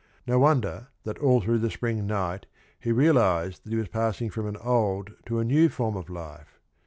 No 0.25 0.39
wonder 0.39 0.87
that 1.03 1.19
all 1.19 1.41
through 1.41 1.59
the 1.59 1.69
spring 1.69 2.07
night 2.07 2.47
he 2.79 2.91
realized 2.91 3.63
that 3.63 3.69
he 3.69 3.75
was 3.77 3.87
passing 3.89 4.31
from 4.31 4.47
an 4.47 4.57
old 4.57 5.11
to 5.27 5.37
a 5.37 5.45
new 5.45 5.69
form 5.69 5.95
of 5.95 6.09
life 6.09 6.59